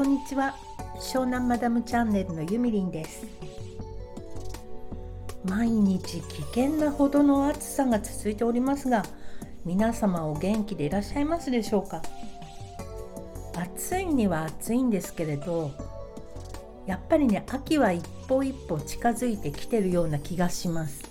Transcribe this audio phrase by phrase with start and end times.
[0.00, 0.54] こんにちは。
[0.98, 3.26] 湘南マダムチャンネルのゆみりんです。
[5.44, 9.04] 毎日危険なほどの暑さが続いておりますが
[9.66, 12.00] 皆様お元気でいらっしゃいますでしょうか？
[13.54, 15.70] 暑いには暑いんですけれど
[16.86, 21.02] やっぱりね秋は一歩一歩近づいてきてるような気がします。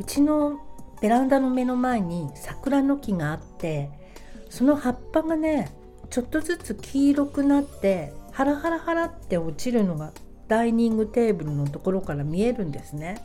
[0.00, 0.60] うちの
[1.02, 3.90] ベランダの目の前に桜の木があって
[4.48, 5.70] その葉っぱがね
[6.12, 10.12] ちょっとずつ黄色くなってハラハラハラって落ちるのが
[10.46, 13.24] ダイニングテーブルのところから見えるんですね。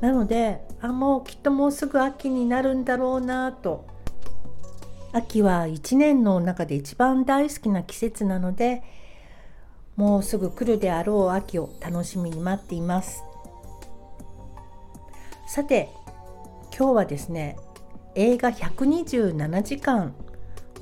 [0.00, 3.86] なのであもうきっともうすぐ秋になるんだろうなと。
[5.12, 8.82] 秋は一年の中で一番大好きな季節なので
[9.94, 13.22] もうすぐ来るであろう秋を楽しみに待っています。
[15.46, 15.88] さて
[16.76, 17.56] 今日はですね
[18.16, 20.12] 映画127時間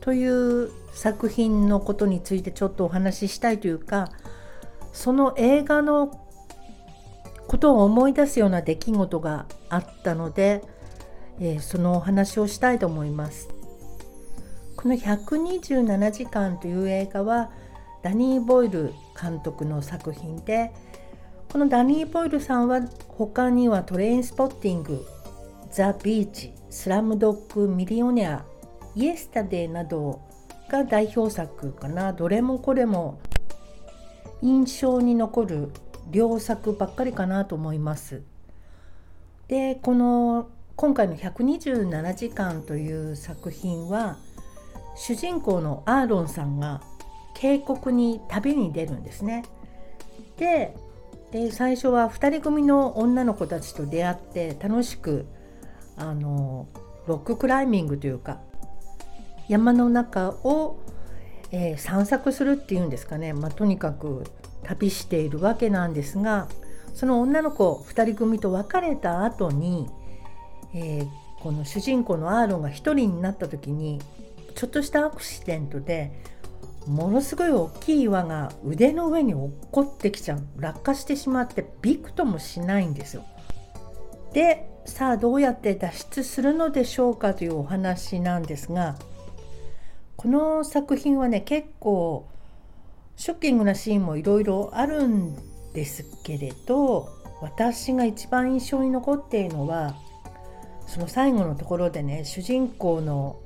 [0.07, 4.13] という作品のことについてちょっとお話ししたいというか
[4.93, 6.25] その映画の
[7.49, 10.63] ことを思い出すような出来事があったので、
[11.41, 13.49] えー、そのお話をしたいと思います。
[14.77, 17.51] この127時間という映画は
[18.05, 20.73] ダニー・ボイル監督の作品で
[21.51, 25.05] このダニー・ボイルさんは他にはトレインスポッティング、
[25.73, 28.45] ザ・ビーチ、スラムドッグ・ミリオネア、
[28.97, 30.23] イエスタデーなど
[30.71, 33.21] が代表作かなどれもこれも
[34.43, 35.71] 印象に残る
[36.13, 38.23] 良作ばっかりかなと思います。
[39.49, 44.17] でこの今回の127時間という作品は
[44.97, 46.83] 主人公のアーロンさんが
[47.35, 49.45] 渓谷に旅に出るんですね。
[50.39, 50.75] で
[51.33, 55.27] で最初は2人組の女の子たちと出会って楽しく
[55.97, 56.67] あの
[57.07, 58.41] ロッククライミングというか
[59.49, 60.79] 山の中を、
[61.53, 64.25] えー、散策するっていうんですかね、まあ、とにかく
[64.63, 66.49] 旅しているわけなんですが
[66.95, 69.87] その女の子2人組と別れた後に、
[70.75, 71.09] えー、
[71.41, 74.01] この主人公のアーロンが1人になった時に
[74.55, 76.13] ちょっとしたアクシデントで
[76.87, 83.25] ものすごい大きい岩が腕の上に落っこってきちゃう落下してしまってびくともしないんですよ。
[84.33, 88.97] でさあどうやって脱出するのでしょうかというお話なんですが
[90.17, 92.27] この作品はね結構
[93.17, 95.37] ショッキングなシーンもいろいろあるん
[95.73, 97.09] ですけれど
[97.41, 99.95] 私が一番印象に残っているのは
[100.87, 103.41] その最後のところでね主人公の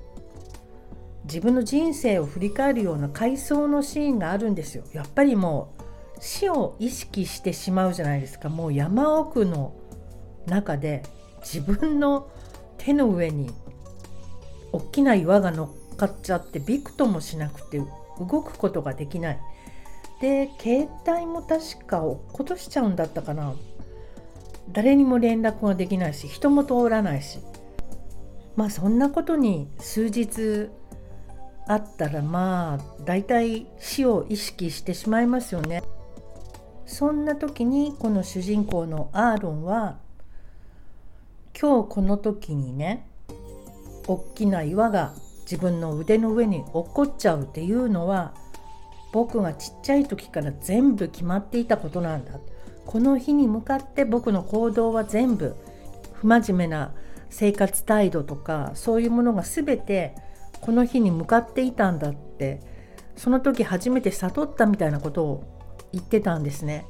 [1.25, 4.84] 自分の人生を振り返るような回想のシーンがあるんですよ。
[4.92, 5.82] やっぱりもう
[6.20, 9.75] 死を意識してしまうじゃないですかもう山奥の
[10.47, 11.03] 中で
[11.41, 12.30] 自分の
[12.78, 13.50] 手の上に
[14.72, 17.78] 大きな岩が乗っかっちゃってびくともしなくて
[18.18, 19.40] 動くことができない。
[20.22, 23.54] で携帯も確か落っことしちゃうんだったかな。
[24.72, 27.40] 誰にも連絡ができないし人も通らないし。
[28.56, 30.70] まあそんなことに数日
[31.66, 35.82] あったらまあ大体死を意識してしまいますよね。
[36.86, 39.98] そんな時にこの主人公のアーロンは
[41.60, 43.06] 今日この時にね
[44.08, 45.12] 大きな岩が
[45.50, 48.34] 自分の腕の上に落っこっちゃうっていうのは
[49.12, 52.38] 僕がちっちゃい時から全部決まっていたことなんだ
[52.86, 55.56] この日に向かって僕の行動は全部
[56.12, 56.94] 不真面目な
[57.30, 60.14] 生活態度とかそういうものが全て
[60.60, 62.60] この日に向かっていたんだって
[63.16, 66.86] その時初めて悟ったみたいなことを言ってたんですね。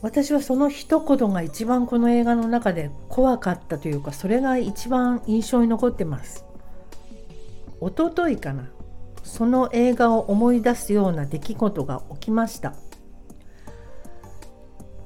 [0.00, 6.47] 私はその一言が一番この映画の中で怖かったというかそれが一番印象に残ってます。
[7.80, 8.70] 一昨日かな
[9.22, 12.74] その映画を思い出すような出来事が起きました。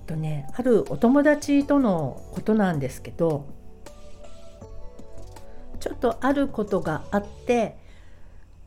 [0.07, 3.47] とねあるお友達とのことなんですけど
[5.81, 7.79] ちょっとあることがあって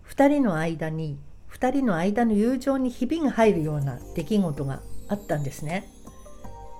[0.09, 1.19] 2人の間に
[1.51, 5.88] 2人の間の友情にひびが入るような出来事があったんですね。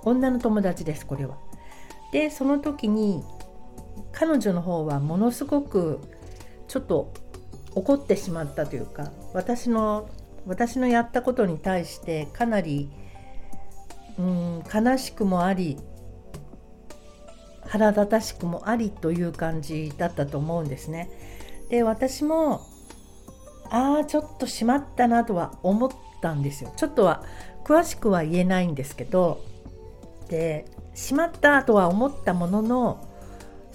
[0.04, 1.38] 女の友達ですこれは。
[2.12, 3.24] でその時に
[4.12, 6.00] 彼女の方はものすごく
[6.76, 7.14] ちょっと
[7.74, 10.10] 怒ってしまったというか私の
[10.46, 12.90] 私のやったことに対してかなり
[14.18, 15.78] うん悲しくもあり
[17.66, 21.10] 腹立たしくもありという感じだったと思うんですね。
[21.70, 22.60] で私も
[23.70, 25.90] ああちょっとしまったなとは思っ
[26.20, 26.74] たんですよ。
[26.76, 27.24] ちょっとは
[27.64, 29.40] 詳しくは言えないんですけど
[30.28, 33.05] でしまったとは思ったものの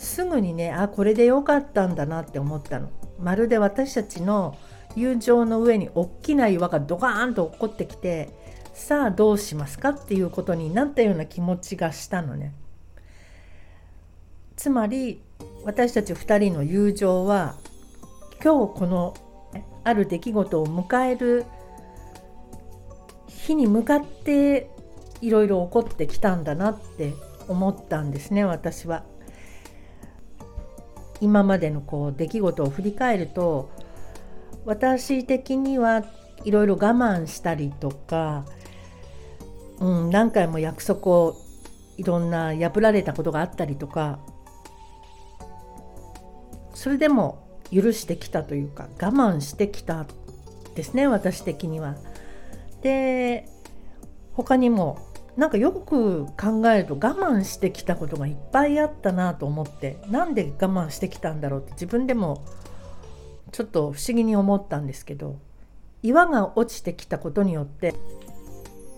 [0.01, 2.89] すぐにねあこれでよかったんだなって思ったの。
[3.19, 4.57] まるで私たちの
[4.95, 8.29] 友情の上に大きな岩がドカーンと落っこってきて
[8.73, 12.53] さあどうしますかっていうことになったような気持ちがしたのね。
[14.57, 15.21] つまり
[15.63, 17.55] 私たち2人の友情は
[18.43, 19.13] 今日この
[19.83, 21.45] ある出来事を迎える
[23.27, 24.69] 日に向かって
[25.21, 27.13] いろいろ起こってきたんだなって
[27.47, 29.03] 思ったんですね私は。
[31.21, 33.71] 今までのこう出来事を振り返ると
[34.65, 36.03] 私的には
[36.43, 38.45] いろいろ我慢したりとか、
[39.79, 41.35] うん、何回も約束を
[41.97, 44.19] いろんな破られたことがあったりとか
[46.73, 50.05] それでも許してきたというか我慢してきた
[50.75, 51.95] ですね私的には。
[52.81, 53.47] で
[54.33, 62.43] 他にもなんかよく考えると我慢してきたことがいっぱいあったなと思ってなんで我慢してきたんだろうって自分でも
[63.51, 65.39] ちょっと不思議に思ったんですけど
[66.03, 67.95] 岩が落ちてきたことによって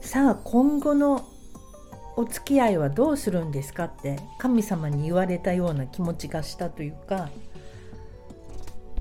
[0.01, 1.27] さあ今後の
[2.15, 7.30] お付き合いはどうするんですかって神様に言われたような気持ちがしたというか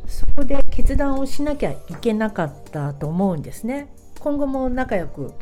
[0.07, 3.89] そこで決断をしなきゃいけなかったと思うんですね。
[4.21, 5.33] 今後も仲良く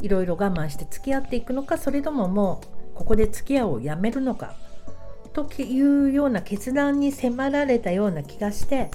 [0.00, 2.60] いろいろ我慢して付き合っていくのかそれともも
[2.94, 4.54] うここで付き合うをやめるのか
[5.32, 8.90] というような決断に迫られたような気がして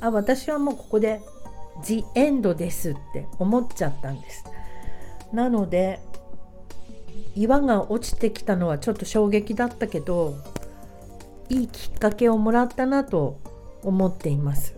[0.00, 1.20] あ私はもうここで
[1.82, 4.44] 「ジ・エンドです」って思っちゃったんです。
[5.32, 6.00] なので
[7.34, 10.36] 岩が落ちてきたのはちょっと衝撃だったけど
[11.48, 13.38] いいきっかけをもらったなと
[13.82, 14.74] 思っています。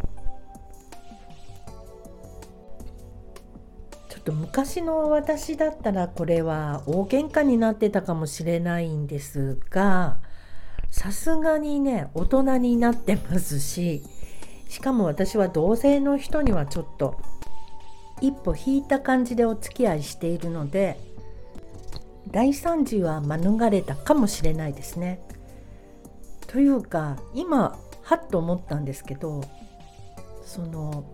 [4.29, 10.19] と昔の私だったらこれは大喧嘩になってたかもしれないんですが
[10.91, 14.03] さすがにね大人になってますし
[14.69, 17.19] しかも私は同性の人にはちょっと
[18.21, 20.99] 一歩引いた感じでお付き合いしているので
[22.31, 25.23] 大惨事は免れたかもしれないですね。
[26.47, 29.43] というか今はっと思ったんですけど
[30.45, 31.07] その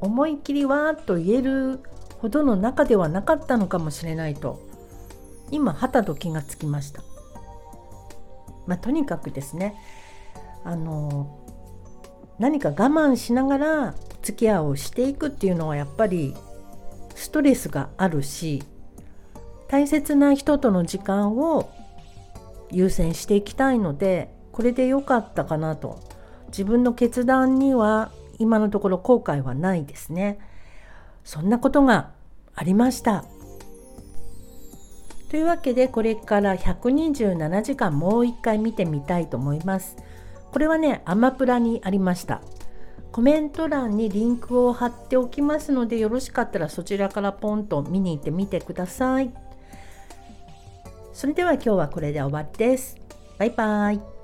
[0.00, 1.80] 思いっきりわーっと言える
[2.18, 4.60] ほどの中ではなかったのかもしれないと
[5.50, 7.02] 今はたと気がつきました。
[8.66, 9.76] まあ、とにかくですね
[10.64, 11.38] あの
[12.38, 16.34] 何か我慢しながら付き合いをしていくっていうのはやっぱり
[17.14, 18.62] ストレスがあるし
[19.68, 21.70] 大切な人との時間を
[22.70, 26.00] 優先していきたいのでこれで良かったかなと
[26.48, 30.38] 自分の決断には今のところ後悔はないですね。
[31.26, 32.12] そんなことが
[32.54, 33.24] ありました。
[35.28, 39.96] というわけでこれから127時間もう一回見てみたいと思います。
[40.52, 42.40] これはねアマプラにありました。
[43.10, 49.32] コメント欄にリンクを貼っておきますのでよろしかったらそちらからポンと見に行ってみてください。
[51.12, 52.96] それでは今日はこれで終わりです。
[53.38, 54.15] バイバイ。